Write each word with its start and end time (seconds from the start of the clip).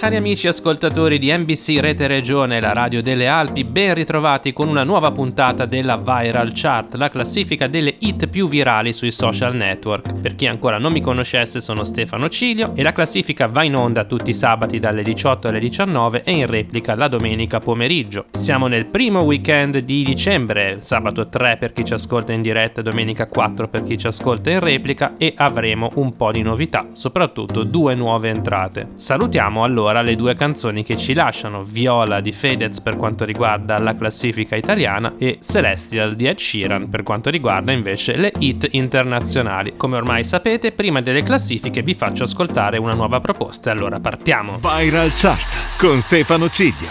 Cari 0.00 0.16
amici 0.16 0.48
ascoltatori 0.48 1.18
di 1.18 1.30
NBC 1.30 1.76
Rete 1.78 2.06
Regione, 2.06 2.58
la 2.58 2.72
radio 2.72 3.02
delle 3.02 3.26
Alpi, 3.28 3.64
ben 3.64 3.92
ritrovati 3.92 4.54
con 4.54 4.66
una 4.66 4.82
nuova 4.82 5.10
puntata 5.10 5.66
della 5.66 5.98
Viral 5.98 6.52
Chart, 6.54 6.94
la 6.94 7.10
classifica 7.10 7.66
delle 7.66 7.96
hit 7.98 8.26
più 8.28 8.48
virali 8.48 8.94
sui 8.94 9.10
social 9.10 9.54
network. 9.54 10.14
Per 10.18 10.36
chi 10.36 10.46
ancora 10.46 10.78
non 10.78 10.92
mi 10.92 11.02
conoscesse 11.02 11.60
sono 11.60 11.84
Stefano 11.84 12.30
Cilio 12.30 12.72
e 12.74 12.82
la 12.82 12.94
classifica 12.94 13.46
va 13.46 13.62
in 13.62 13.76
onda 13.76 14.04
tutti 14.04 14.30
i 14.30 14.34
sabati 14.34 14.78
dalle 14.78 15.02
18 15.02 15.48
alle 15.48 15.60
19 15.60 16.22
e 16.22 16.30
in 16.30 16.46
replica 16.46 16.94
la 16.94 17.06
domenica 17.06 17.58
pomeriggio. 17.58 18.24
Siamo 18.30 18.68
nel 18.68 18.86
primo 18.86 19.24
weekend 19.24 19.80
di 19.80 20.02
dicembre, 20.02 20.78
sabato 20.80 21.28
3 21.28 21.58
per 21.58 21.74
chi 21.74 21.84
ci 21.84 21.92
ascolta 21.92 22.32
in 22.32 22.40
diretta, 22.40 22.80
domenica 22.80 23.26
4 23.26 23.68
per 23.68 23.82
chi 23.82 23.98
ci 23.98 24.06
ascolta 24.06 24.48
in 24.48 24.60
replica 24.60 25.18
e 25.18 25.34
avremo 25.36 25.90
un 25.96 26.16
po' 26.16 26.30
di 26.30 26.40
novità, 26.40 26.86
soprattutto 26.94 27.64
due 27.64 27.94
nuove 27.94 28.30
entrate. 28.30 28.92
Salutiamo 28.94 29.62
allora 29.62 29.88
le 30.00 30.14
due 30.14 30.36
canzoni 30.36 30.84
che 30.84 30.96
ci 30.96 31.12
lasciano, 31.12 31.64
Viola 31.64 32.20
di 32.20 32.30
Fedez 32.30 32.80
per 32.80 32.96
quanto 32.96 33.24
riguarda 33.24 33.78
la 33.78 33.96
classifica 33.96 34.54
italiana 34.54 35.14
e 35.18 35.40
Celestial 35.42 36.14
di 36.14 36.26
Ed 36.26 36.38
Sheeran 36.38 36.88
per 36.88 37.02
quanto 37.02 37.28
riguarda 37.30 37.72
invece 37.72 38.16
le 38.16 38.32
hit 38.38 38.68
internazionali. 38.70 39.74
Come 39.76 39.96
ormai 39.96 40.22
sapete, 40.22 40.70
prima 40.70 41.02
delle 41.02 41.24
classifiche 41.24 41.82
vi 41.82 41.94
faccio 41.94 42.22
ascoltare 42.22 42.78
una 42.78 42.92
nuova 42.92 43.18
proposta, 43.20 43.72
allora 43.72 43.98
partiamo. 43.98 44.58
Viral 44.58 45.10
chart 45.12 45.76
con 45.76 45.98
Stefano 45.98 46.48
Ciglio. 46.48 46.88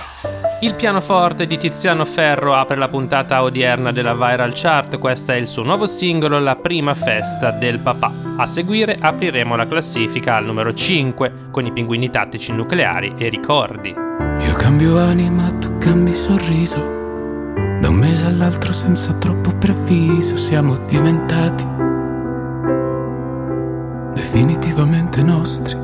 Il 0.61 0.73
pianoforte 0.73 1.47
di 1.47 1.58
Tiziano 1.58 2.03
Ferro 2.03 2.53
apre 2.53 2.75
la 2.75 2.89
puntata 2.89 3.42
odierna 3.42 3.94
della 3.94 4.14
Viral 4.14 4.52
Chart, 4.53 4.97
questo 4.97 5.31
è 5.31 5.36
il 5.36 5.47
suo 5.47 5.64
nuovo 5.64 5.88
singolo 5.88 6.38
La 6.38 6.58
prima 6.58 6.94
festa 6.95 7.52
del 7.52 7.80
papà. 7.80 8.28
A 8.40 8.45
seguire 8.45 8.95
apriremo 8.98 9.58
la 9.58 9.68
classifica 9.68 10.38
al 10.38 10.45
numero 10.45 10.73
5 10.73 11.50
con 11.52 11.66
i 11.66 11.73
pinguini 11.73 12.09
tattici 12.09 12.54
nucleari 12.54 13.16
e 13.18 13.28
ricordi. 13.28 13.90
Io 13.90 14.54
cambio 14.54 14.98
anima, 14.98 15.52
tu 15.59 15.78
cambi 15.78 16.14
sorriso. 16.14 16.78
Da 17.82 17.90
un 17.90 17.95
mese 17.95 18.28
all'altro 18.28 18.72
senza 18.72 19.12
troppo 19.16 19.52
preavviso 19.56 20.38
siamo 20.38 20.78
diventati 20.86 21.66
definitivamente 24.14 25.22
nostri. 25.22 25.76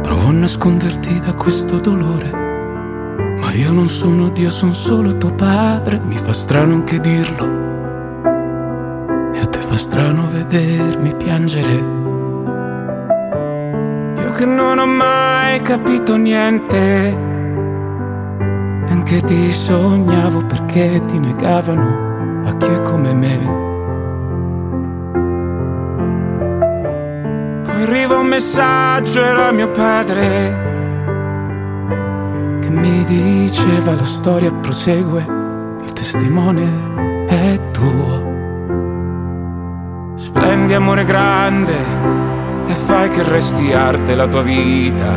Provo 0.00 0.28
a 0.28 0.32
nasconderti 0.32 1.18
da 1.18 1.34
questo 1.34 1.78
dolore, 1.78 2.30
ma 3.38 3.52
io 3.52 3.70
non 3.70 3.90
sono 3.90 4.30
Dio, 4.30 4.48
sono 4.48 4.72
solo 4.72 5.18
tuo 5.18 5.34
padre. 5.34 5.98
Mi 5.98 6.16
fa 6.16 6.32
strano 6.32 6.72
anche 6.72 7.00
dirlo. 7.00 7.58
Fa 9.68 9.76
strano 9.76 10.26
vedermi 10.30 11.14
piangere. 11.14 11.74
Io 14.16 14.30
che 14.30 14.46
non 14.46 14.78
ho 14.78 14.86
mai 14.86 15.60
capito 15.60 16.16
niente, 16.16 17.14
neanche 18.86 19.20
ti 19.20 19.52
sognavo 19.52 20.46
perché 20.46 21.04
ti 21.04 21.18
negavano 21.18 22.46
a 22.46 22.56
chi 22.56 22.66
è 22.66 22.80
come 22.80 23.12
me. 23.12 23.38
Poi 27.64 27.82
arriva 27.82 28.16
un 28.16 28.26
messaggio, 28.26 29.22
era 29.22 29.52
mio 29.52 29.70
padre, 29.70 30.56
che 32.60 32.70
mi 32.70 33.04
diceva 33.04 33.94
la 33.94 34.06
storia 34.06 34.50
prosegue, 34.50 35.26
il 35.82 35.92
testimone 35.92 36.97
Splendi 40.28 40.74
amore 40.74 41.06
grande 41.06 41.72
e 42.66 42.74
fai 42.74 43.08
che 43.08 43.22
resti 43.22 43.72
arte 43.72 44.14
la 44.14 44.26
tua 44.26 44.42
vita. 44.42 45.16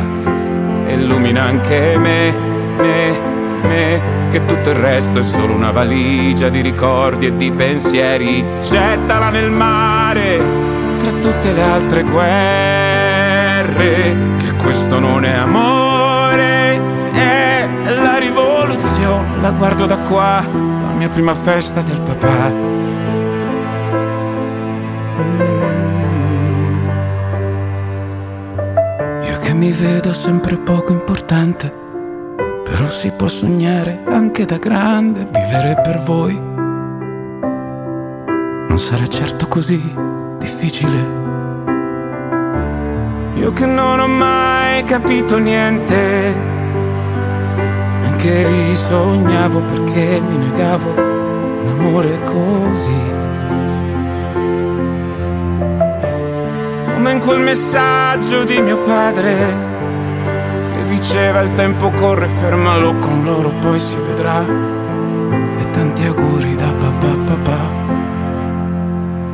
Illumina 0.88 1.44
anche 1.44 1.98
me, 1.98 2.34
me, 2.78 3.20
me, 3.62 4.02
che 4.30 4.46
tutto 4.46 4.70
il 4.70 4.78
resto 4.78 5.20
è 5.20 5.24
solo 5.24 5.54
una 5.54 5.72
valigia 5.72 6.48
di 6.48 6.62
ricordi 6.62 7.26
e 7.26 7.36
di 7.36 7.52
pensieri. 7.52 8.42
Gettala 8.62 9.30
nel 9.32 9.52
mare 9.52 10.40
tra 11.02 11.12
tutte 11.12 11.52
le 11.52 11.62
altre 11.62 12.04
guerre. 12.04 12.96
Che 14.38 14.54
questo 14.64 14.98
non 15.00 15.26
è 15.26 15.34
amore, 15.34 16.80
è 17.12 17.68
la 18.02 18.18
rivoluzione. 18.18 19.42
La 19.42 19.52
guardo 19.52 19.86
da 19.86 19.98
qua, 19.98 20.42
la 20.42 20.94
mia 20.96 21.10
prima 21.10 21.36
festa 21.36 21.82
del 21.82 22.00
papà. 22.00 22.80
Mi 29.62 29.72
vedo 29.72 30.12
sempre 30.12 30.58
poco 30.58 30.92
importante, 30.92 31.72
però 32.64 32.88
si 32.88 33.12
può 33.12 33.28
sognare 33.28 34.02
anche 34.08 34.44
da 34.44 34.58
grande, 34.58 35.30
vivere 35.32 35.80
per 35.84 36.00
voi. 36.00 36.34
Non 38.68 38.78
sarà 38.80 39.06
certo 39.06 39.48
così 39.48 39.80
difficile. 40.40 40.98
Io 43.36 43.54
che 43.54 43.68
non 43.68 44.00
ho 44.00 44.08
mai 44.08 44.82
capito 44.84 45.38
niente, 45.38 46.36
neanche 48.00 48.44
vi 48.44 48.76
sognavo 48.76 49.60
perché 49.60 50.22
mi 50.28 50.38
negavo 50.38 50.90
un 50.90 51.68
amore 51.68 52.20
così. 52.24 53.11
Come 57.02 57.14
in 57.14 57.20
quel 57.20 57.40
messaggio 57.40 58.44
di 58.44 58.62
mio 58.62 58.78
padre 58.78 59.36
che 60.76 60.84
diceva 60.88 61.40
il 61.40 61.52
tempo 61.56 61.90
corre, 61.90 62.28
fermalo 62.28 62.94
con 63.00 63.24
loro, 63.24 63.50
poi 63.60 63.80
si 63.80 63.96
vedrà. 63.96 64.46
E 64.46 65.72
tanti 65.72 66.06
auguri 66.06 66.54
da 66.54 66.72
papà 66.72 67.16
papà. 67.26 67.58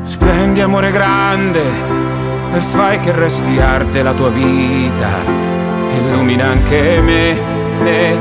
Splendi 0.01 0.61
amore 0.61 0.91
grande 0.91 1.61
e 2.53 2.59
fai 2.59 3.01
che 3.01 3.11
resti 3.11 3.59
arte 3.59 4.01
la 4.01 4.13
tua 4.13 4.29
vita. 4.29 5.09
Illumina 5.91 6.45
anche 6.45 7.01
me, 7.01 7.37
me, 7.81 8.17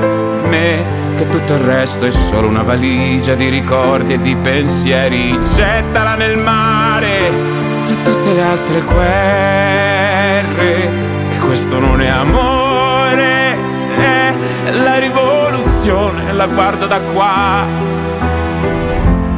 me, 0.48 1.14
che 1.14 1.28
tutto 1.28 1.52
il 1.52 1.60
resto 1.60 2.04
è 2.04 2.10
solo 2.10 2.48
una 2.48 2.62
valigia 2.62 3.34
di 3.34 3.48
ricordi 3.48 4.14
e 4.14 4.20
di 4.20 4.34
pensieri. 4.34 5.38
Gettala 5.54 6.16
nel 6.16 6.36
mare 6.36 7.55
tra 7.86 7.96
tutte 8.02 8.32
le 8.32 8.42
altre 8.42 8.80
guerre, 8.80 10.90
che 11.28 11.38
questo 11.38 11.78
non 11.78 12.00
è 12.00 12.08
amore, 12.08 13.56
è 13.96 14.34
la 14.82 14.98
rivoluzione, 14.98 16.32
la 16.32 16.46
guardo 16.46 16.86
da 16.86 17.00
qua. 17.00 17.64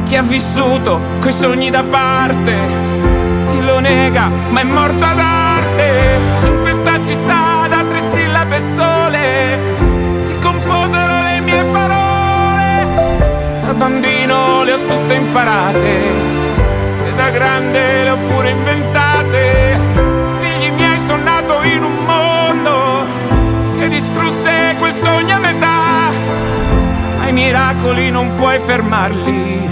Chi 0.05 0.15
ha 0.15 0.23
vissuto 0.23 0.99
coi 1.19 1.31
sogni 1.31 1.69
da 1.69 1.83
parte, 1.83 2.57
chi 3.51 3.63
lo 3.63 3.79
nega, 3.79 4.31
ma 4.49 4.61
è 4.61 4.63
morto 4.63 5.05
ad 5.05 5.19
arte, 5.19 6.19
in 6.45 6.61
questa 6.61 6.93
città 7.05 7.67
da 7.69 7.83
tre 7.87 8.01
sillabe 8.11 8.59
sole, 8.75 9.59
che 10.27 10.39
composero 10.39 11.21
le 11.21 11.39
mie 11.41 11.63
parole, 11.65 12.87
da 13.65 13.73
bambino 13.73 14.63
le 14.63 14.73
ho 14.73 14.79
tutte 14.87 15.13
imparate 15.13 16.38
da 17.19 17.29
grande 17.31 18.03
le 18.03 18.09
ho 18.11 18.17
pure 18.29 18.49
inventate. 18.49 19.77
Figli 20.39 20.71
miei 20.71 20.97
sono 21.05 21.23
nato 21.23 21.61
in 21.63 21.83
un 21.83 21.97
mondo 22.05 23.05
che 23.77 23.89
distrusse 23.89 24.75
quel 24.79 24.93
sogno 24.93 25.35
a 25.35 25.39
metà, 25.39 26.11
ma 27.17 27.27
i 27.27 27.33
miracoli 27.33 28.09
non 28.09 28.35
puoi 28.35 28.57
fermarli, 28.59 29.69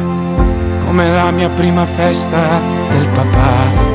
come 0.85 1.09
la 1.09 1.31
mia 1.31 1.49
prima 1.49 1.85
festa 1.85 2.59
del 2.89 3.07
papà. 3.07 3.85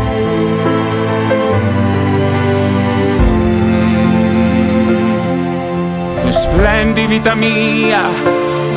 Tu 6.23 6.31
splendi 6.31 7.05
vita 7.05 7.35
mia, 7.35 8.05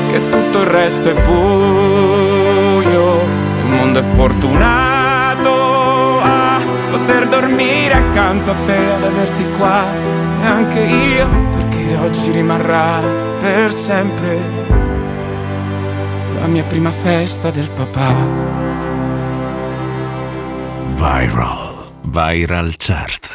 che 0.10 0.30
tutto 0.30 0.62
il 0.63 0.68
resto 0.68 1.07
è 1.07 1.13
il 1.13 1.21
mondo 3.86 4.00
è 4.00 4.16
fortunato 4.16 6.20
a 6.20 6.60
poter 6.90 7.28
dormire 7.28 7.94
accanto 7.94 8.50
a 8.50 8.56
te, 8.66 8.94
ad 8.94 9.04
averti 9.04 9.46
qua 9.58 9.84
anche 10.42 10.80
io, 10.80 11.28
perché 11.52 11.96
oggi 11.98 12.32
rimarrà 12.32 13.00
per 13.40 13.72
sempre 13.72 14.40
la 16.40 16.48
mia 16.48 16.64
prima 16.64 16.92
festa 16.92 17.52
del 17.52 17.70
papà. 17.70 18.14
Viral. 20.96 21.74
Viral 22.02 22.74
Chart. 22.78 23.35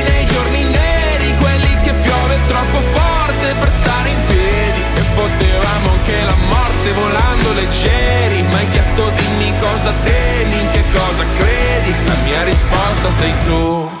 troppo 2.51 2.79
forte 2.81 3.55
per 3.59 3.71
stare 3.81 4.09
in 4.09 4.21
piedi. 4.27 4.81
E 4.95 5.01
potevamo 5.15 5.91
anche 5.95 6.17
la 6.23 6.37
morte 6.51 6.91
volando 6.91 7.53
leggeri. 7.53 8.43
Ma 8.43 8.57
hai 8.57 8.69
chiesto 8.71 9.09
dimmi 9.15 9.53
cosa 9.59 9.93
temi, 10.03 10.59
in 10.59 10.69
che 10.71 10.83
cosa 10.91 11.23
credi? 11.37 11.91
La 12.05 12.15
mia 12.25 12.43
risposta 12.43 13.11
sei 13.19 13.33
tu 13.45 14.00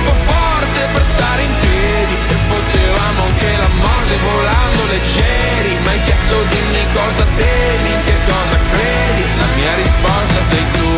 troppo 0.00 0.12
forte 0.14 0.80
per 0.92 1.04
stare 1.14 1.42
in 1.42 1.54
piedi. 1.60 2.14
E 2.28 2.36
potevamo 2.48 3.22
anche 3.24 3.56
la 3.56 3.68
morte 3.84 4.14
volando 4.30 4.80
leggeri. 4.88 5.72
Ma 5.84 5.90
hai 5.90 6.02
chiesto 6.04 6.36
dimmi 6.48 6.84
cosa 6.92 7.24
temi, 7.36 7.90
in 7.92 8.00
che 8.04 8.16
cosa 8.26 8.56
credi? 8.70 9.24
La 9.38 9.48
mia 9.56 9.74
risposta 9.74 10.40
sei 10.50 10.64
tu. 10.76 10.88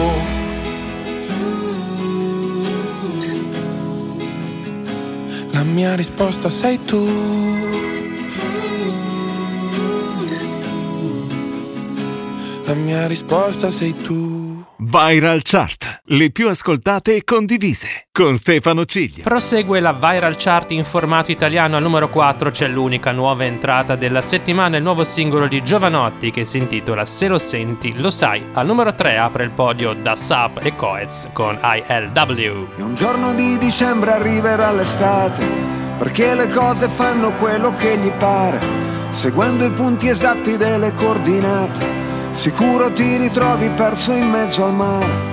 La 5.50 5.62
mia 5.62 5.94
risposta 5.94 6.50
sei 6.50 6.84
tu. 6.84 7.02
La 12.64 12.74
mia 12.74 13.06
risposta 13.06 13.70
sei 13.70 13.94
tu. 14.02 14.64
Viral 14.76 15.42
Chart. 15.42 15.81
Le 16.14 16.30
più 16.30 16.50
ascoltate 16.50 17.16
e 17.16 17.24
condivise. 17.24 18.08
Con 18.12 18.34
Stefano 18.34 18.84
Ciglio. 18.84 19.22
Prosegue 19.22 19.80
la 19.80 19.94
viral 19.94 20.36
chart 20.36 20.70
in 20.72 20.84
formato 20.84 21.30
italiano 21.30 21.76
al 21.76 21.82
numero 21.82 22.10
4 22.10 22.50
c'è 22.50 22.68
l'unica 22.68 23.12
nuova 23.12 23.44
entrata 23.44 23.96
della 23.96 24.20
settimana, 24.20 24.76
il 24.76 24.82
nuovo 24.82 25.04
singolo 25.04 25.46
di 25.46 25.62
Giovanotti 25.62 26.30
che 26.30 26.44
si 26.44 26.58
intitola 26.58 27.06
Se 27.06 27.28
lo 27.28 27.38
senti 27.38 27.96
lo 27.96 28.10
sai. 28.10 28.44
Al 28.52 28.66
numero 28.66 28.94
3 28.94 29.16
apre 29.16 29.44
il 29.44 29.52
podio 29.52 29.94
da 29.94 30.14
Sub 30.14 30.60
e 30.62 30.76
Coez 30.76 31.28
con 31.32 31.58
ILW. 31.62 32.68
E 32.76 32.82
un 32.82 32.94
giorno 32.94 33.32
di 33.32 33.56
dicembre 33.56 34.10
arriverà 34.10 34.70
l'estate, 34.70 35.42
perché 35.96 36.34
le 36.34 36.48
cose 36.48 36.90
fanno 36.90 37.32
quello 37.36 37.74
che 37.74 37.96
gli 37.96 38.10
pare, 38.10 38.60
seguendo 39.08 39.64
i 39.64 39.70
punti 39.70 40.08
esatti 40.08 40.58
delle 40.58 40.92
coordinate. 40.92 41.86
Sicuro 42.32 42.92
ti 42.92 43.16
ritrovi 43.16 43.70
perso 43.70 44.12
in 44.12 44.28
mezzo 44.28 44.62
al 44.62 44.74
mare 44.74 45.32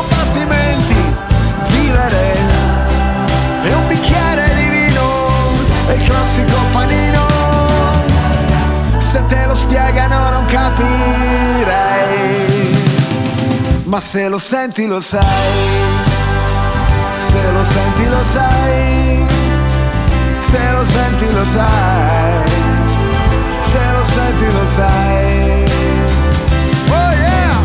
ma 13.91 13.99
se 13.99 14.29
lo 14.29 14.37
senti 14.37 14.87
lo 14.87 15.01
sai. 15.01 15.19
Se 17.17 17.51
lo 17.51 17.61
senti 17.61 18.05
lo 18.07 18.23
sai. 18.23 19.25
Se 20.39 20.71
lo 20.71 20.85
senti 20.85 21.33
lo 21.33 21.43
sai. 21.43 22.49
Se 23.71 23.83
lo 23.91 24.03
senti 24.05 24.45
lo 24.45 24.65
sai. 24.75 25.63
Oh 26.87 27.11
yeah! 27.19 27.55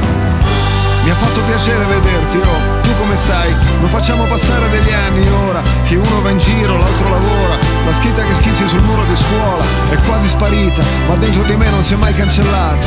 Mi 1.05 1.11
ha 1.11 1.15
fatto 1.15 1.41
piacere 1.43 1.85
vederti 1.85 2.39
oh. 2.39 2.75
Come 2.99 3.17
stai? 3.17 3.55
Non 3.79 3.89
facciamo 3.89 4.25
passare 4.25 4.71
degli 4.71 4.93
anni 4.93 5.29
ora 5.47 5.61
Che 5.85 5.97
uno 5.97 6.23
va 6.23 6.31
in 6.31 6.39
giro, 6.39 6.77
l'altro 6.77 7.09
lavora. 7.09 7.55
La 7.85 7.93
scritta 7.93 8.23
che 8.23 8.35
schizzi 8.35 8.67
sul 8.67 8.83
muro 8.83 9.05
di 9.05 9.15
scuola 9.15 9.63
È 9.91 9.97
quasi 10.07 10.27
sparita, 10.27 10.83
ma 11.07 11.15
dentro 11.15 11.43
di 11.43 11.55
me 11.55 11.71
non 11.71 11.85
si 11.85 11.93
è 11.95 11.97
mai 11.97 12.15
cancellata. 12.15 12.87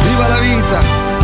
Viva 0.00 0.28
la 0.28 0.38
vita! 0.38 1.23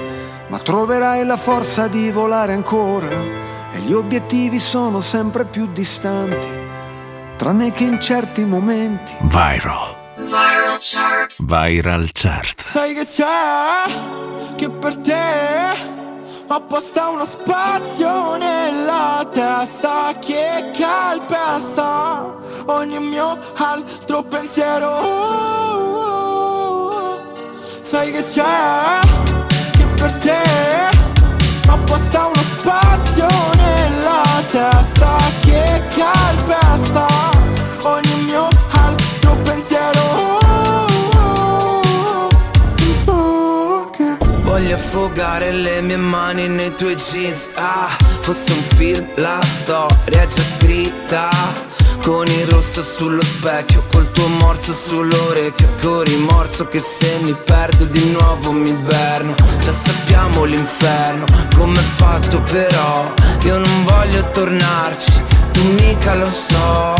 ma 0.51 0.59
troverai 0.59 1.25
la 1.25 1.37
forza 1.37 1.87
di 1.87 2.11
volare 2.11 2.51
ancora. 2.51 3.07
E 3.71 3.79
gli 3.79 3.93
obiettivi 3.93 4.59
sono 4.59 4.99
sempre 4.99 5.45
più 5.45 5.71
distanti, 5.71 6.49
tranne 7.37 7.71
che 7.71 7.85
in 7.85 8.01
certi 8.01 8.43
momenti. 8.43 9.13
Viral. 9.21 9.95
Viral 10.17 10.77
chart. 10.79 11.35
Viral 11.39 12.09
chart. 12.11 12.63
Sai 12.65 12.93
che 12.93 13.05
c'è? 13.05 14.55
Che 14.57 14.69
per 14.69 14.97
te 14.97 15.99
apposta 16.47 17.07
uno 17.07 17.25
spazio 17.25 18.35
nella 18.35 19.25
testa 19.31 20.13
che 20.19 20.69
calpesta 20.77 22.35
ogni 22.65 22.99
mio 22.99 23.39
altro 23.55 24.21
pensiero. 24.23 24.89
Sai 27.83 28.11
che 28.11 28.23
c'è? 28.23 29.30
Per 30.01 30.13
te 30.13 30.41
apposta 31.67 32.25
uno 32.25 32.43
spazio 32.57 33.27
nella 33.55 34.23
testa 34.47 35.15
che 35.41 35.83
calpesta 35.95 37.05
ogni 37.83 38.23
mio 38.23 38.47
altro 38.71 39.37
pensiero. 39.43 40.39
Voglio 44.41 44.73
affogare 44.73 45.51
le 45.51 45.81
mie 45.81 45.97
mani 45.97 46.47
nei 46.47 46.73
tuoi 46.73 46.95
jeans 46.95 47.51
Ah, 47.53 47.95
fosse 48.21 48.53
un 48.53 48.63
film, 48.63 49.07
la 49.17 49.39
storia 49.43 50.23
è 50.23 50.25
già 50.25 50.41
scritta 50.57 51.29
Con 52.03 52.25
il 52.25 52.47
rosso 52.47 52.81
sullo 52.81 53.21
specchio, 53.21 53.83
col 53.91 54.09
tuo 54.09 54.27
morso 54.27 54.73
sull'orecchio 54.73 55.67
Con 55.79 56.03
rimorso 56.03 56.67
che 56.67 56.79
se 56.79 57.19
mi 57.21 57.33
perdo 57.33 57.85
di 57.85 58.11
nuovo 58.11 58.51
mi 58.51 58.69
inverno. 58.71 59.35
Già 59.59 59.71
sappiamo 59.71 60.43
l'inferno, 60.45 61.25
com'è 61.55 61.79
fatto 61.79 62.41
però. 62.41 63.13
Io 63.43 63.57
non 63.57 63.83
voglio 63.83 64.27
tornarci, 64.31 65.23
tu 65.51 65.61
mica 65.73 66.15
lo 66.15 66.25
so. 66.25 66.95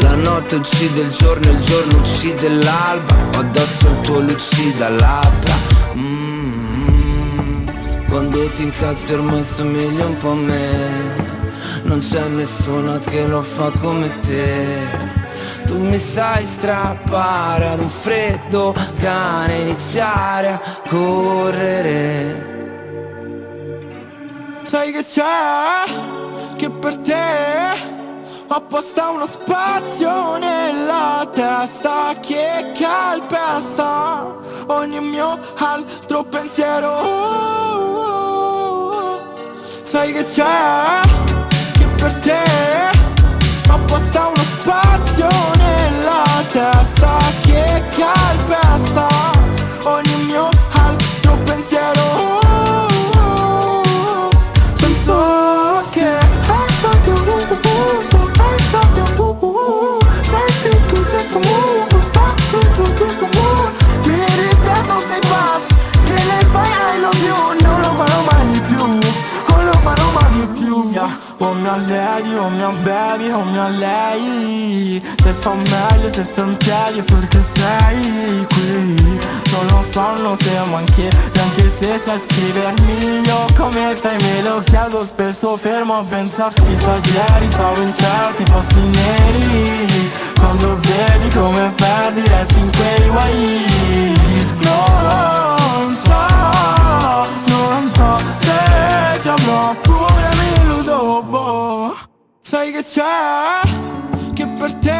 La 0.00 0.16
notte 0.16 0.56
uccide 0.56 1.02
il 1.02 1.10
giorno, 1.10 1.50
il 1.50 1.60
giorno 1.60 1.98
uccide 1.98 2.48
l'alba. 2.48 3.14
Ho 3.36 3.40
addosso 3.40 3.88
il 3.88 4.00
tuo 4.00 4.18
lucida 4.18 4.88
labbra. 4.88 5.54
Mm. 5.96 7.68
Quando 8.08 8.48
ti 8.48 8.64
incazzi 8.64 9.12
ormai 9.12 9.44
somigli 9.44 10.00
un 10.00 10.16
po' 10.16 10.30
a 10.30 10.34
me 10.34 11.23
Non 11.84 11.98
c'è 12.00 12.26
nessuno 12.28 12.98
che 13.00 13.26
lo 13.26 13.42
fa 13.42 13.70
come 13.70 14.20
te. 14.20 15.12
Tu 15.66 15.78
mi 15.78 15.98
sai 15.98 16.44
strappare 16.44 17.68
ad 17.68 17.80
un 17.80 17.88
freddo 17.88 18.74
cane 18.98 19.56
Iniziare 19.58 20.48
a 20.48 20.60
correre. 20.88 22.52
Sai 24.62 24.92
che 24.92 25.04
c'è? 25.04 25.84
Che 26.56 26.70
per 26.70 26.96
te 26.98 27.92
apposta 28.48 29.10
uno 29.10 29.26
spazio 29.26 30.38
nella 30.38 31.28
testa 31.32 32.14
che 32.20 32.72
calpesta 32.78 34.36
ogni 34.68 35.00
mio 35.00 35.38
altro 35.56 36.24
pensiero. 36.24 36.92
Sai 39.82 40.12
che 40.12 40.24
c'è 40.24 41.43
per 42.04 42.14
te 42.16 42.42
Apposta 43.70 44.26
uno 44.26 44.44
spazio 44.58 45.28
nella 45.56 46.44
testa 46.46 47.16
Che 47.40 47.82
calpesta 47.96 49.13
più 71.36 71.44
yeah. 71.44 71.44
O 71.46 71.52
mi 71.52 71.66
alledi, 71.66 72.34
o 72.34 72.48
mi 72.48 72.62
abbevi, 72.62 73.30
o 73.32 73.42
mi 73.42 73.58
allei 73.58 75.02
Se 75.22 75.32
fa 75.40 75.54
meglio, 75.54 76.12
se 76.12 76.22
sto 76.22 76.42
in 76.42 76.56
piedi 76.56 77.02
perché 77.02 77.42
sei 77.54 78.46
qui. 78.52 79.20
Non 79.50 79.66
lo 79.70 79.84
sanno 79.90 80.36
se 80.38 80.70
manchi, 80.70 81.08
anche 81.38 81.72
se 81.78 82.00
sai 82.04 82.20
scrivermi. 82.26 83.22
Io 83.26 83.46
come 83.56 83.94
stai 83.96 84.16
me 84.22 84.42
lo 84.42 84.62
chiedo 84.64 85.04
spesso 85.04 85.56
fermo 85.56 85.98
a 85.98 86.04
pensare 86.04 86.54
Chissà 86.54 86.94
ieri 86.94 87.50
stavo 87.50 87.80
in 87.80 87.92
certi 87.94 88.44
posti 88.44 88.80
neri. 88.80 90.10
Quando 90.38 90.78
vedi 90.80 91.28
come 91.34 91.72
perdi 91.76 92.20
resti 92.26 92.58
in 92.58 92.70
quei 92.70 93.08
guai. 93.08 93.64
Non 94.62 95.96
so, 96.04 96.26
non 97.46 97.90
so 97.94 98.32
dirlo 99.44 99.76
pure 99.82 100.04
mi 100.04 100.04
illudo 100.04 100.13
Sai 102.42 102.72
che 102.72 102.82
c'è? 102.82 103.60
Che 104.34 104.46
per 104.48 104.74
te 104.74 104.92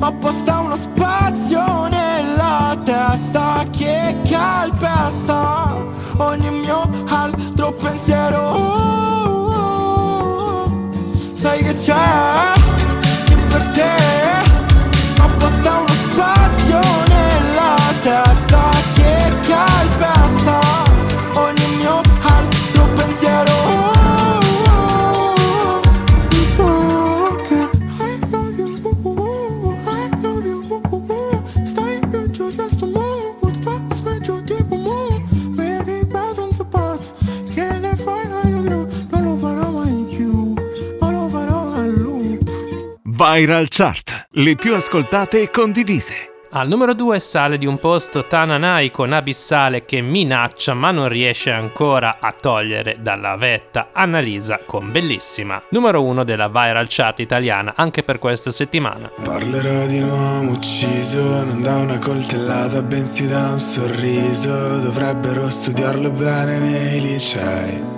ho 0.00 0.06
apposta 0.06 0.60
uno 0.60 0.76
spazio 0.78 1.88
nella 1.88 2.74
testa 2.84 3.64
Che 3.70 4.16
calpesta 4.26 5.76
ogni 6.16 6.50
mio 6.52 6.88
altro 7.06 7.72
pensiero 7.72 8.46
Sai 11.34 11.62
che 11.62 11.74
c'è? 11.74 12.57
Viral 43.18 43.66
Chart, 43.68 44.28
le 44.34 44.54
più 44.54 44.76
ascoltate 44.76 45.42
e 45.42 45.50
condivise. 45.50 46.34
Al 46.50 46.68
numero 46.68 46.94
2 46.94 47.18
sale 47.18 47.58
di 47.58 47.66
un 47.66 47.76
posto 47.76 48.28
Tananai 48.28 48.92
con 48.92 49.12
Abissale 49.12 49.84
che 49.84 50.00
minaccia 50.00 50.72
ma 50.72 50.92
non 50.92 51.08
riesce 51.08 51.50
ancora 51.50 52.18
a 52.20 52.32
togliere 52.32 52.98
dalla 53.00 53.34
vetta 53.34 53.88
Annalisa 53.92 54.60
con 54.64 54.92
Bellissima. 54.92 55.60
Numero 55.70 56.04
1 56.04 56.22
della 56.22 56.46
viral 56.46 56.86
chart 56.88 57.18
italiana 57.18 57.72
anche 57.74 58.04
per 58.04 58.20
questa 58.20 58.52
settimana. 58.52 59.10
Parlerò 59.24 59.86
di 59.86 59.98
un 59.98 60.10
uomo 60.10 60.52
ucciso, 60.52 61.20
non 61.20 61.60
da 61.60 61.74
una 61.74 61.98
coltellata, 61.98 62.82
bensì 62.82 63.26
da 63.26 63.48
un 63.48 63.58
sorriso. 63.58 64.78
Dovrebbero 64.78 65.50
studiarlo 65.50 66.10
bene 66.12 66.58
nei 66.60 67.00
licei. 67.00 67.97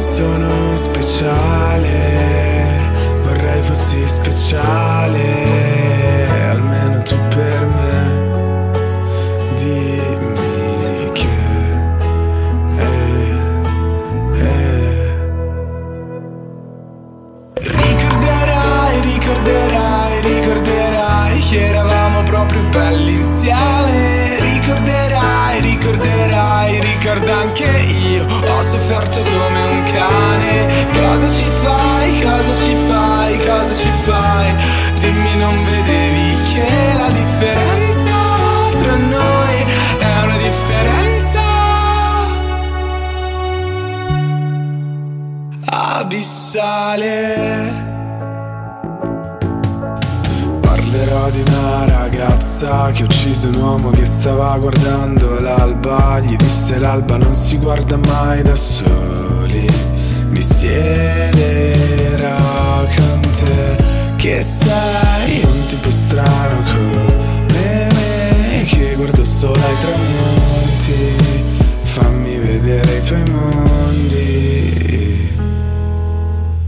Sono 0.00 0.76
speciale, 0.76 1.88
vorrei 3.22 3.60
fossi 3.60 4.02
speciale, 4.08 5.18
almeno 6.48 7.02
tu 7.02 7.16
per 7.28 7.66
me. 7.66 8.28
Dimmi 9.56 11.10
che. 11.12 11.28
Ricorderai, 17.60 19.00
ricorderai, 19.02 20.20
ricorderai 20.22 21.40
che 21.40 21.66
eravamo 21.66 22.22
proprio 22.22 22.62
belli 22.70 23.16
insieme. 23.16 24.38
Ricorderai, 24.40 25.60
ricorderai, 25.60 26.80
ricorda 26.80 27.36
anche 27.36 27.66
io. 27.66 28.24
Ho 28.24 28.62
sofferto 28.62 29.20
come 29.22 29.62
un 29.62 29.69
cane. 30.00 30.54
Cosa 30.98 31.28
ci 31.28 31.48
fai, 31.62 32.20
cosa 32.20 32.52
ci 32.62 32.74
fai, 32.88 33.36
cosa 33.38 33.74
ci 33.74 33.90
fai? 34.04 34.48
Dimmi, 35.00 35.36
non 35.36 35.56
vedevi 35.64 36.28
che 36.52 36.68
la 37.00 37.10
differenza 37.20 38.16
tra 38.82 38.96
noi 38.96 39.56
è 39.98 40.22
una 40.24 40.38
differenza 40.48 41.42
abissale. 46.00 47.18
Parlerò 50.60 51.30
di 51.30 51.42
una 51.46 51.84
ragazza 51.86 52.90
che 52.92 53.02
ha 53.02 53.04
ucciso 53.04 53.48
un 53.48 53.54
uomo 53.54 53.90
che 53.90 54.04
stava 54.04 54.56
guardando 54.58 55.40
l'alba. 55.40 56.20
Gli 56.20 56.36
disse 56.36 56.78
l'alba 56.78 57.16
non 57.16 57.34
si 57.34 57.56
guarda 57.58 57.96
mai 57.96 58.42
da 58.42 58.54
soli. 59.50 59.66
Mi 60.28 60.40
siederò 60.40 60.86
con 62.96 63.20
te, 63.20 63.76
che 64.16 64.42
sei 64.42 65.44
un 65.44 65.64
tipo 65.64 65.90
strano 65.90 66.62
come 66.64 67.88
me, 67.92 68.64
che 68.68 68.94
guardo 68.96 69.24
solo 69.24 69.54
ai 69.54 69.78
tramonti. 69.80 71.16
Fammi 71.82 72.38
vedere 72.38 72.96
i 72.96 73.00
tuoi 73.02 73.22
mondi. 73.30 73.58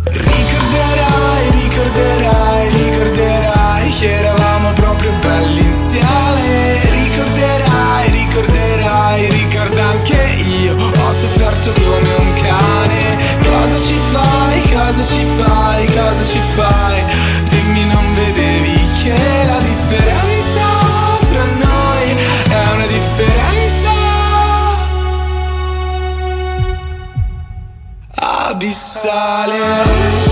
Ricorderai, 0.04 1.50
ricorderai, 1.62 2.68
ricorderai 2.68 3.92
che 3.92 4.18
eravamo 4.18 4.72
proprio 4.72 5.12
belli 5.20 5.60
insieme. 5.60 6.80
Ricorderai, 6.90 8.10
ricorderai, 8.10 9.30
ricorda 9.30 9.84
anche 9.84 10.20
io. 10.62 10.74
Ho 10.74 11.12
sofferto 11.12 11.72
come 11.72 12.14
un 12.18 12.31
cosa 15.02 15.12
ci 15.14 15.26
fai, 15.36 15.86
cosa 15.86 16.24
ci 16.24 16.38
fai? 16.54 17.04
Dimmi, 17.48 17.84
non 17.86 18.14
vedevi 18.14 18.78
che 19.02 19.16
la 19.44 19.58
differenza 19.58 20.64
tra 21.30 21.44
noi 21.44 22.16
è 22.48 22.72
una 22.72 22.86
differenza 22.86 23.90
abissale. 28.14 30.31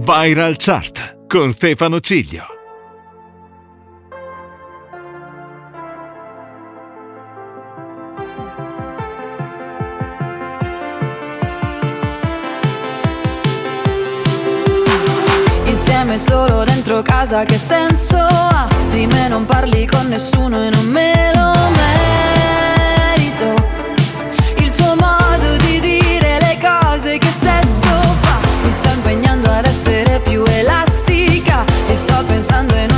Viral 0.00 0.54
Chart 0.56 1.26
con 1.26 1.50
Stefano 1.50 1.98
Ciglio. 1.98 2.44
Insieme 15.64 16.16
solo 16.16 16.62
dentro 16.62 17.02
casa 17.02 17.42
che 17.44 17.56
senso 17.56 18.18
ha? 18.18 18.68
Di 18.90 19.06
me 19.06 19.26
non 19.26 19.44
parli 19.46 19.84
con 19.84 20.06
nessuno 20.06 20.64
e 20.64 20.70
non 20.70 20.86
me 20.86 21.32
lo 21.34 21.52
merito 23.16 23.66
Il 24.58 24.70
tuo 24.70 24.94
modo 24.94 25.56
di 25.66 25.80
dire 25.80 26.38
le 26.40 26.58
cose 26.60 27.18
che 27.18 27.30
sesso 27.30 28.00
fa 28.20 28.38
Mi 28.62 28.70
sta 28.70 28.92
impegnando 28.92 29.27
pensando 32.66 32.97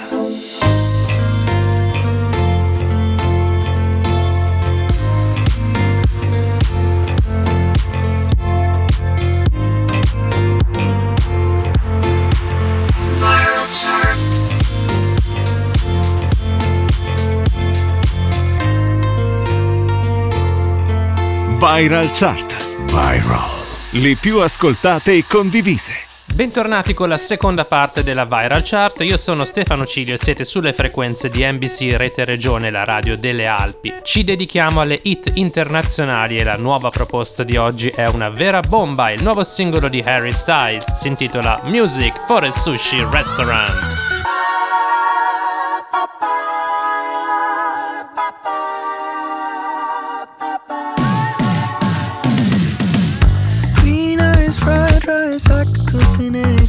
Viral 21.73 22.11
chart. 22.11 22.57
Viral. 22.87 23.49
Le 23.91 24.17
più 24.19 24.39
ascoltate 24.39 25.13
e 25.13 25.23
condivise. 25.25 25.93
Bentornati 26.33 26.93
con 26.93 27.07
la 27.07 27.15
seconda 27.15 27.63
parte 27.63 28.03
della 28.03 28.25
Viral 28.25 28.61
Chart, 28.61 28.99
io 28.99 29.15
sono 29.15 29.45
Stefano 29.45 29.85
Cilio 29.85 30.15
e 30.15 30.17
siete 30.17 30.43
sulle 30.43 30.73
frequenze 30.73 31.29
di 31.29 31.49
NBC 31.49 31.93
Rete 31.93 32.25
Regione, 32.25 32.71
la 32.71 32.83
radio 32.83 33.17
delle 33.17 33.47
Alpi. 33.47 33.93
Ci 34.03 34.25
dedichiamo 34.25 34.81
alle 34.81 34.99
hit 35.01 35.31
internazionali 35.35 36.35
e 36.35 36.43
la 36.43 36.57
nuova 36.57 36.89
proposta 36.89 37.45
di 37.45 37.55
oggi 37.55 37.87
è 37.87 38.05
una 38.07 38.27
vera 38.27 38.59
bomba, 38.59 39.09
il 39.09 39.23
nuovo 39.23 39.45
singolo 39.45 39.87
di 39.87 40.03
Harry 40.05 40.33
Styles 40.33 40.95
si 40.95 41.07
intitola 41.07 41.61
Music 41.63 42.25
for 42.25 42.43
a 42.43 42.51
Sushi 42.51 43.01
Restaurant. 43.09 44.01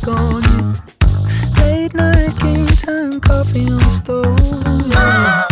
Egg 0.03 0.09
on. 0.09 0.43
Late 1.59 1.95
night 1.95 2.39
game 2.39 2.67
time, 2.67 3.21
coffee 3.21 3.69
on 3.69 3.79
the 3.79 3.91
stove. 3.91 4.39
yeah. 4.89 5.47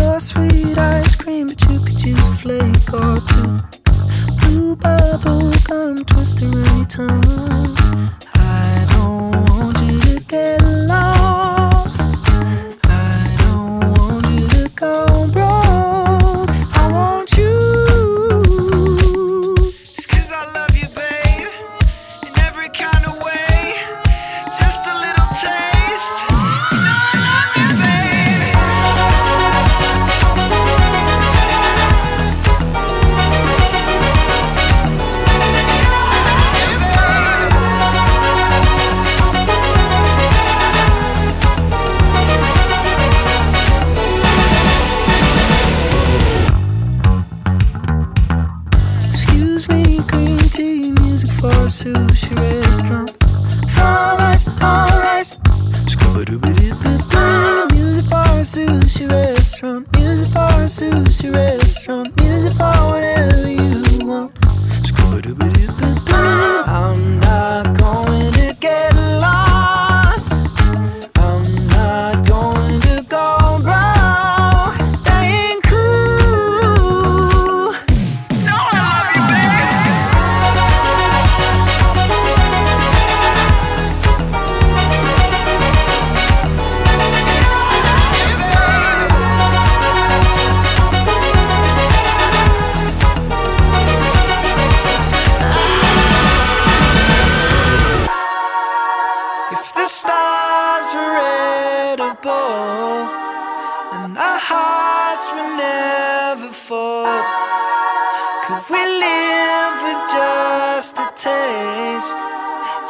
Your 0.00 0.20
sweet 0.20 0.78
ice 0.78 1.14
cream, 1.14 1.48
but 1.48 1.60
you 1.68 1.80
could 1.80 2.02
use 2.02 2.28
a 2.28 2.34
flake 2.34 2.92
or 2.92 3.20
two. 3.28 3.58
Blue 4.40 4.76
bubble 4.76 5.52
gum 5.64 6.04
twist 6.04 6.42
around 6.42 6.76
your 6.76 6.86
tongue. 6.86 8.10
I 8.34 8.86
don't 8.90 9.50
want 9.50 9.78
you 9.80 10.00
to 10.00 10.24
get 10.24 10.59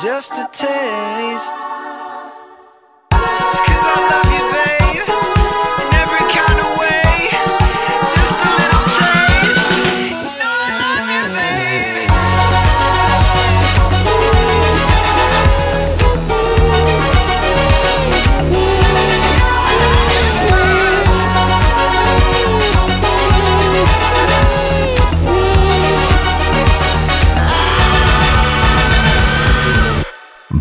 just 0.03 0.33
a 0.39 0.49
taste. 0.51 1.70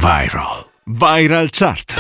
Viral. 0.10 0.66
Viral 0.88 1.52
Chart. 1.52 1.99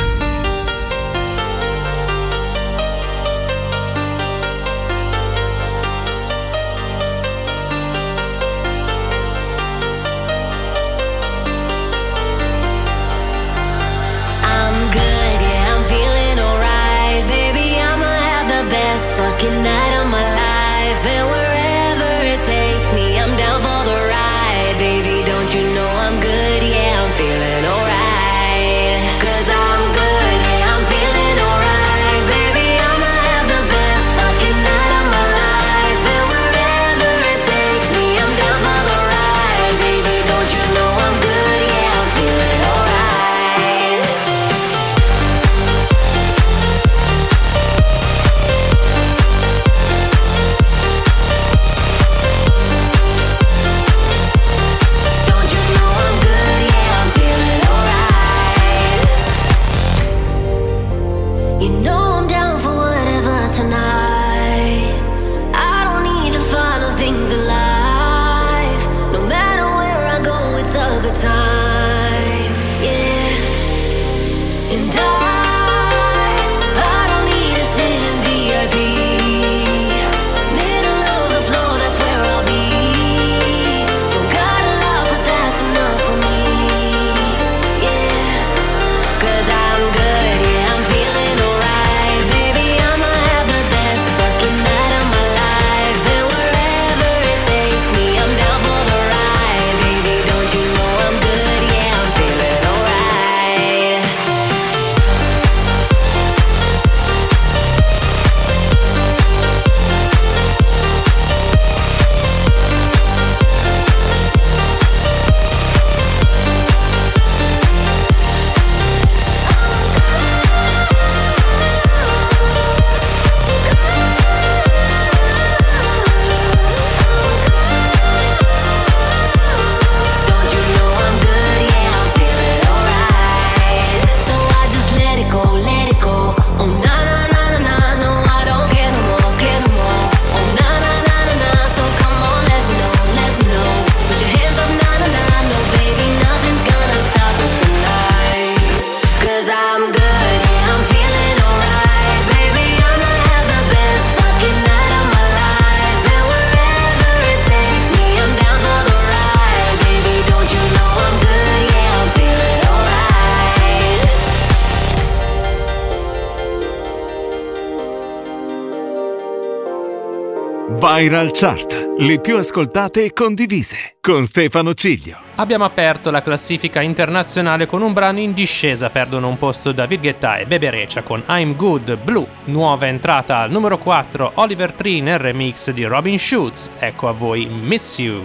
Viral 171.09 171.31
Chart, 171.31 171.95
le 171.97 172.19
più 172.19 172.37
ascoltate 172.37 173.03
e 173.03 173.13
condivise, 173.13 173.95
con 173.99 174.25
Stefano 174.25 174.75
Ciglio. 174.75 175.17
Abbiamo 175.37 175.65
aperto 175.65 176.11
la 176.11 176.21
classifica 176.21 176.81
internazionale 176.81 177.65
con 177.65 177.81
un 177.81 177.93
brano 177.93 178.19
in 178.19 178.31
discesa, 178.31 178.91
perdono 178.91 179.27
un 179.27 179.39
posto 179.39 179.71
da 179.71 179.87
Guetta 179.87 180.37
e 180.37 180.45
Bebe 180.45 180.69
Recia 180.69 181.01
con 181.01 181.23
I'm 181.27 181.55
Good 181.55 181.97
Blue. 182.03 182.27
Nuova 182.43 182.85
entrata 182.85 183.39
al 183.39 183.49
numero 183.49 183.79
4, 183.79 184.33
Oliver 184.35 184.71
Tree 184.73 185.01
nel 185.01 185.17
remix 185.17 185.71
di 185.71 185.83
Robin 185.83 186.19
Schultz. 186.19 186.69
Ecco 186.77 187.07
a 187.07 187.11
voi 187.11 187.47
Miss 187.47 187.97
You. 187.97 188.21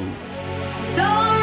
Don't 0.94 1.34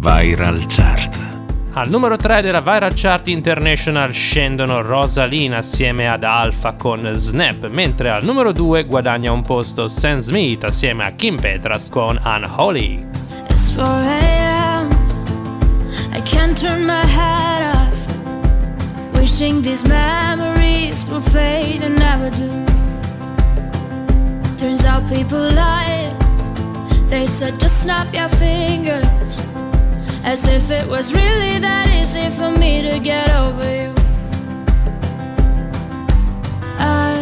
Viral 0.00 0.64
Chart. 0.66 1.18
Al 1.74 1.90
numero 1.90 2.16
3 2.16 2.40
della 2.40 2.62
Viral 2.62 2.94
Chart 2.94 3.28
International 3.28 4.10
scendono 4.12 4.80
Rosalina 4.80 5.58
assieme 5.58 6.08
ad 6.08 6.24
Alpha 6.24 6.72
con 6.72 7.06
Snap, 7.12 7.68
mentre 7.68 8.08
al 8.08 8.24
numero 8.24 8.50
2 8.50 8.84
guadagna 8.84 9.30
un 9.30 9.42
posto 9.42 9.88
Sam 9.88 10.20
Smith 10.20 10.64
assieme 10.64 11.04
a 11.04 11.10
Kim 11.10 11.36
Petras 11.36 11.90
con 11.90 12.18
Unholy. 12.24 13.06
It's 13.50 13.74
4 13.74 13.84
a.m. 13.84 14.88
I 16.14 16.22
can't 16.22 16.58
turn 16.58 16.86
my 16.86 17.04
head 17.04 17.74
off. 17.74 18.06
Wishing 19.12 19.60
these 19.60 19.86
memories 19.86 21.04
will 21.10 21.20
fade 21.20 21.84
and 21.84 21.98
never 21.98 22.30
do. 22.30 22.48
Turns 24.56 24.82
out 24.86 25.06
people 25.12 25.52
lie. 25.52 26.10
They 27.10 27.26
said 27.26 27.60
just 27.60 27.82
snap 27.82 28.14
your 28.14 28.28
fingers. 28.28 29.42
As 30.22 30.44
if 30.44 30.70
it 30.70 30.86
was 30.86 31.12
really 31.14 31.58
that 31.58 31.88
easy 31.88 32.28
for 32.30 32.50
me 32.50 32.82
to 32.82 32.98
get 32.98 33.30
over 33.30 33.64
you. 33.64 33.94
I 36.78 37.14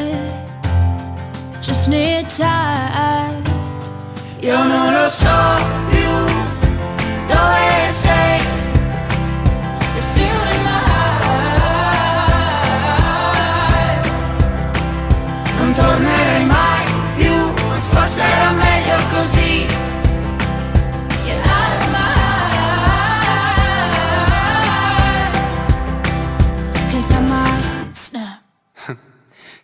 just 1.61 1.89
need 1.89 2.29
time. 2.29 3.43
Io 4.41 4.63
non 4.65 4.93
lo 4.93 5.09
so 5.09 5.57
più 5.91 6.11
dove 7.29 7.91
sei. 7.91 8.41
You're 9.95 10.03
still 10.03 10.48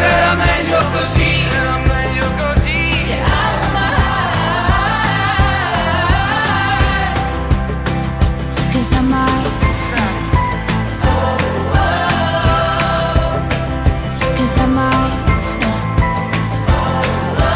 forse 0.00 0.16
era 0.16 0.34
meglio 0.34 0.78
così. 0.92 1.48
Era 1.52 1.76
meglio 1.86 2.26
così. 2.36 3.04
Get 3.06 3.20
out 3.20 3.62
of 3.62 3.70
my 3.72 3.88
heart. 3.96 4.28
'Cause 8.72 8.94
I 8.94 9.00
might 9.00 9.48
snap. 9.76 10.34
Oh, 11.04 11.36
oh. 11.74 11.88
'Cause 14.36 14.58
I 14.58 14.66
might 14.66 15.42
snap. 15.42 16.00
Oh, 16.68 17.02
oh. 17.38 17.52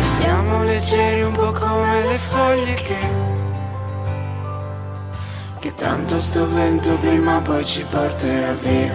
Stiamo 0.00 0.64
leggeri 0.64 1.22
un 1.22 1.32
po' 1.32 1.52
come 1.52 2.02
le 2.06 2.16
foglie 2.16 2.74
che. 2.74 3.26
Che 5.60 5.74
tanto 5.74 6.20
sto 6.20 6.48
vento 6.48 6.96
prima 6.98 7.36
o 7.38 7.40
poi 7.40 7.64
ci 7.64 7.84
porterà 7.90 8.52
via, 8.52 8.94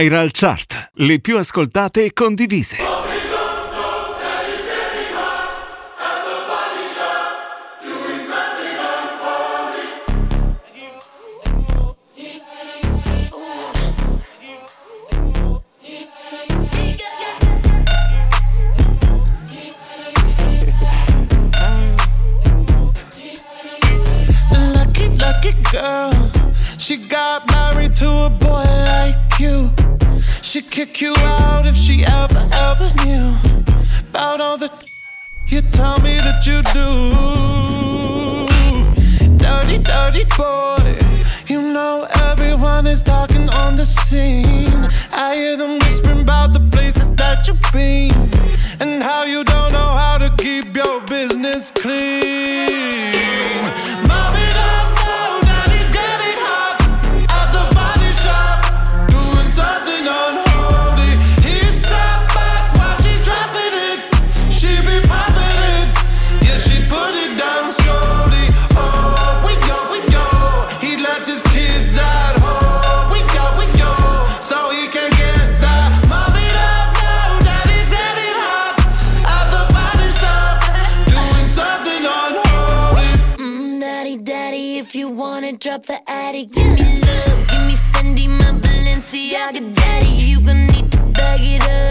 Viral 0.00 0.30
Chart. 0.32 0.92
Le 0.94 1.18
più 1.18 1.36
ascoltate 1.36 2.06
e 2.06 2.14
condivise. 2.14 2.89
town 42.80 42.86
is 42.86 43.02
talking 43.02 43.48
on 43.50 43.76
the 43.76 43.84
scene. 43.84 44.88
I 45.12 45.34
hear 45.34 45.56
them 45.56 45.78
whispering 45.80 46.22
about 46.22 46.52
the 46.52 46.60
places 46.60 47.14
that 47.16 47.46
you've 47.46 47.60
been 47.72 48.12
and 48.80 49.02
how 49.02 49.24
you 49.24 49.44
don't 49.44 49.72
know 49.72 49.90
how 50.02 50.16
to 50.18 50.34
keep 50.38 50.74
your 50.74 51.00
business 51.02 51.70
clean. 51.70 53.19
it 91.42 91.62
up. 91.68 91.89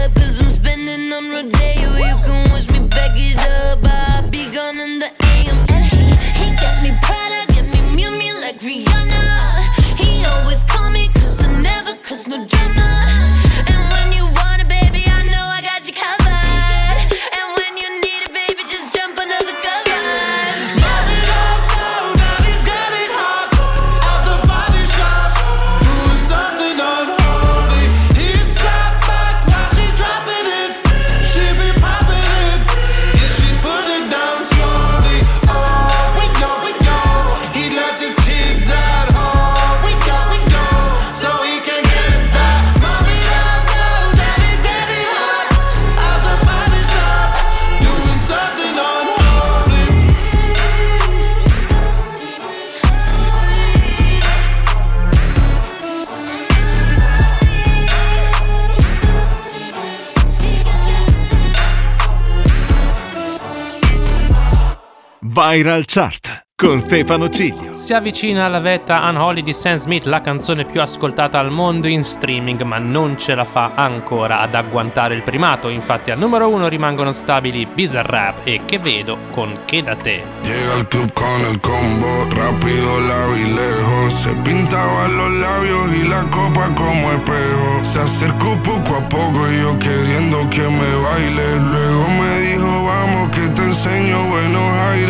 Viral 65.60 65.84
Chart 65.84 66.46
con 66.56 66.78
Stefano 66.78 67.28
Ciglio. 67.28 67.74
Si 67.74 67.92
avvicina 67.92 68.46
alla 68.46 68.60
vetta 68.60 69.06
Unholy 69.08 69.42
di 69.42 69.52
Sam 69.52 69.76
Smith, 69.76 70.04
la 70.04 70.22
canzone 70.22 70.64
più 70.64 70.80
ascoltata 70.80 71.38
al 71.38 71.50
mondo 71.50 71.86
in 71.86 72.02
streaming, 72.02 72.62
ma 72.62 72.78
non 72.78 73.18
ce 73.18 73.34
la 73.34 73.44
fa 73.44 73.72
ancora 73.74 74.40
ad 74.40 74.54
agguantare 74.54 75.14
il 75.14 75.22
primato. 75.22 75.68
Infatti 75.68 76.10
al 76.10 76.18
numero 76.18 76.48
uno 76.48 76.68
rimangono 76.68 77.12
stabili 77.12 77.66
Bizarrap 77.66 78.40
e 78.44 78.60
Che 78.64 78.78
Vedo 78.78 79.18
con 79.32 79.58
Che 79.66 79.82
da 79.82 79.96
te. 79.96 80.22
Llega 80.42 80.74
al 80.74 80.88
club 80.88 81.12
con 81.12 81.40
il 81.50 81.60
combo, 81.60 82.26
rapido 82.30 82.98
la 83.00 83.26
lejos, 83.26 84.14
se 84.14 84.32
pintava 84.42 85.08
los 85.08 85.30
labios 85.30 85.92
y 85.92 86.08
la 86.08 86.24
copa 86.30 86.68
como 86.74 87.12
espejo. 87.12 87.84
Se 87.84 88.00
acercó 88.00 88.56
poco 88.62 88.96
a 88.96 89.08
poco 89.08 89.46
io 89.50 89.72
yo 89.72 89.78
queriendo 89.78 90.38
que 90.50 90.62
me 90.62 90.94
baile, 91.02 91.56
luego 91.70 92.08
me 92.18 92.40
dijo 92.40 92.84
vamos 92.84 93.28
che 93.30 93.48
te 93.54 93.62
enseño 93.62 94.24
buenos 94.28 94.72
aires. 94.92 95.09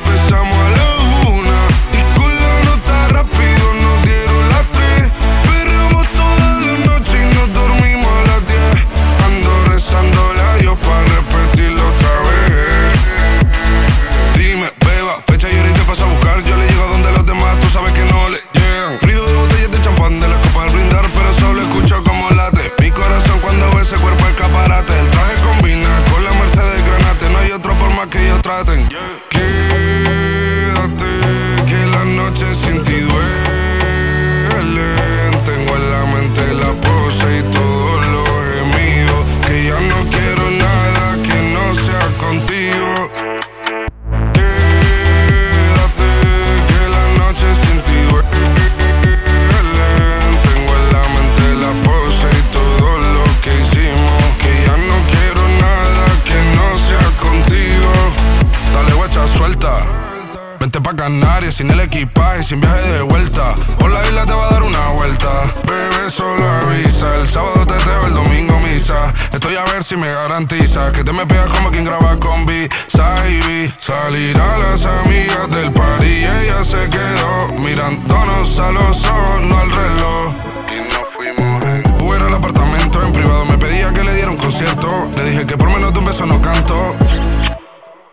que 85.45 85.57
por 85.57 85.69
menos 85.69 85.93
de 85.93 85.99
un 85.99 86.05
beso 86.05 86.25
no 86.25 86.41
canto. 86.41 86.75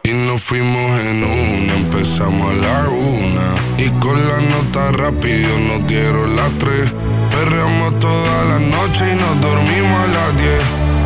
Y 0.03 0.13
nos 0.13 0.41
fuimos 0.41 1.01
en 1.01 1.25
una, 1.25 1.75
empezamos 1.75 2.53
a 2.53 2.57
la 2.57 2.89
una. 2.89 3.47
Y 3.77 3.91
con 4.01 4.17
la 4.17 4.39
nota 4.41 4.93
rápido 4.93 5.49
nos 5.59 5.87
dieron 5.87 6.37
las 6.37 6.51
tres. 6.59 6.95
Perreamos 7.31 7.99
toda 7.99 8.45
la 8.45 8.59
noche 8.59 9.13
y 9.13 9.17
nos 9.17 9.41
dormimos 9.41 9.99
a 10.05 10.07
las 10.07 10.37
diez. 10.41 10.65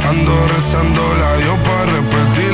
Ando 0.09 0.33
rezando 0.49 1.03
la 1.19 1.37
Dios 1.39 1.59
para 1.65 1.85
repetir 1.87 2.52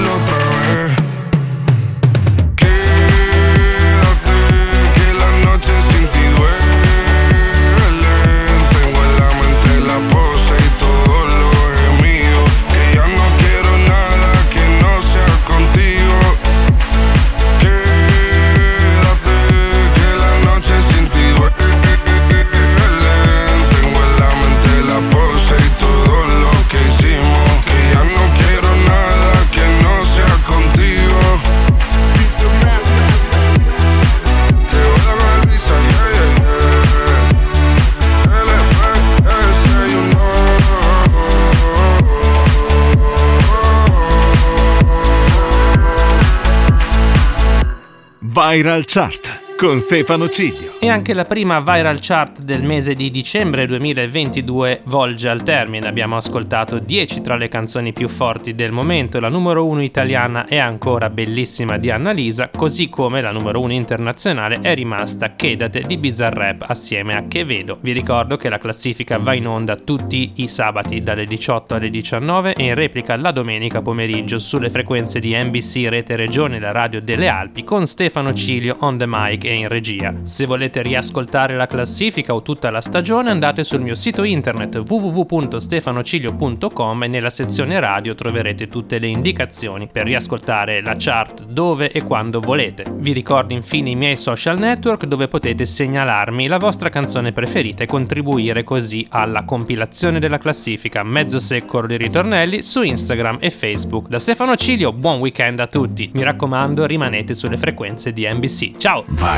Viral 48.49 48.83
Chart 48.87 49.28
con 49.59 49.79
Stefano 49.79 50.29
Ciglio. 50.29 50.75
E 50.79 50.89
anche 50.89 51.13
la 51.13 51.25
prima 51.25 51.59
viral 51.59 51.99
chart 52.01 52.43
del 52.43 52.63
mese 52.63 52.95
di 52.95 53.11
dicembre 53.11 53.67
2022 53.67 54.83
volge 54.85 55.29
al 55.29 55.43
termine. 55.43 55.89
Abbiamo 55.89 56.17
ascoltato 56.17 56.79
10 56.79 57.23
tra 57.23 57.35
le 57.35 57.49
canzoni 57.49 57.93
più 57.93 58.07
forti 58.07 58.55
del 58.55 58.71
momento. 58.71 59.19
La 59.19 59.29
numero 59.29 59.67
1 59.67 59.83
italiana 59.83 60.47
è 60.47 60.59
ancora 60.59 61.11
bellissima 61.11 61.77
di 61.77 61.91
Annalisa, 61.91 62.51
così 62.57 62.89
come 62.89 63.21
la 63.21 63.33
numero 63.33 63.59
1 63.59 63.73
internazionale 63.73 64.59
è 64.61 64.77
rimasta 64.77 65.35
Kedate 65.35 65.81
di 65.81 65.97
Bizarrap 65.97 66.65
assieme 66.69 67.15
a 67.15 67.25
Che 67.27 67.45
Vedo. 67.45 67.79
Vi 67.81 67.91
ricordo 67.91 68.37
che 68.37 68.49
la 68.49 68.59
classifica 68.59 69.19
va 69.19 69.35
in 69.35 69.49
onda 69.49 69.75
tutti 69.75 70.35
i 70.37 70.47
sabati 70.47 71.03
dalle 71.03 71.25
18 71.25 71.75
alle 71.75 71.91
19 71.91 72.53
e 72.53 72.63
in 72.63 72.75
replica 72.77 73.17
la 73.17 73.33
domenica 73.33 73.83
pomeriggio 73.83 74.39
sulle 74.39 74.71
frequenze 74.71 75.19
di 75.19 75.35
NBC 75.35 75.89
Rete 75.89 76.15
Regione, 76.15 76.61
la 76.61 76.71
radio 76.71 77.03
delle 77.03 77.27
Alpi, 77.27 77.65
con 77.65 77.89
Stefano 77.89 78.33
Cilio 78.33 78.77
on 78.79 78.97
the 78.97 79.07
mic 79.09 79.47
e 79.49 79.55
in 79.55 79.69
regia. 79.69 80.15
Se 80.25 80.45
volete 80.45 80.83
riascoltare 80.83 81.57
la 81.57 81.67
classifica 81.67 82.35
o 82.35 82.43
tutta 82.43 82.69
la 82.71 82.83
stagione 82.83 83.31
andate 83.31 83.65
sul 83.65 83.81
mio 83.81 83.95
sito 83.95 84.25
internet 84.25 84.83
www.stefanocilio.com 84.87 87.03
e 87.03 87.09
nella 87.09 87.31
sezione 87.31 87.81
radio 87.81 88.15
troverete 88.15 88.67
tutte 88.67 88.99
le 88.99 89.07
indicazioni 89.07 89.89
per 89.91 90.05
riascoltare 90.05 90.83
la 90.83 90.97
chart 90.99 91.47
dove 91.47 91.91
e 91.91 92.05
quando 92.05 92.41
volete. 92.41 92.85
Vi 92.93 93.13
ricordo 93.13 93.55
infine 93.55 93.89
i 93.91 93.95
miei 93.95 94.19
social 94.19 94.59
network 94.59 95.07
dove 95.07 95.29
potete 95.29 95.65
segnalarmi 95.65 96.47
la 96.47 96.59
vostra 96.59 96.91
canzone 96.91 97.33
preferita 97.33 97.85
e 97.85 97.87
contribuire 97.87 98.65
così 98.65 99.07
alla 99.09 99.45
compilazione 99.45 100.21
della 100.21 100.37
classifica 100.39 101.03
mezzo 101.03 101.39
secco 101.39 101.87
di 101.87 101.97
ritornelli 101.97 102.61
su 102.63 102.83
Instagram 102.83 103.39
e 103.41 103.49
Facebook. 103.51 104.09
Da 104.09 104.19
Stefano 104.19 104.57
Cilio, 104.57 104.93
buon 104.93 105.21
weekend 105.21 105.61
a 105.61 105.69
tutti. 105.69 106.11
Mi 106.13 106.23
raccomando, 106.23 106.85
rimanete 106.85 107.33
sulle 107.35 107.57
frequenze 107.57 108.13
di 108.13 108.29
NBC. 108.29 108.77
Ciao! 108.77 109.05
Viral. 109.07 109.38